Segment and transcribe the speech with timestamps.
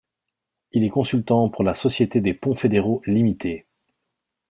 [0.71, 3.67] Il est consultant pour La Société des ponts fédéraux Limitée.